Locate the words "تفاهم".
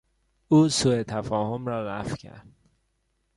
1.03-1.67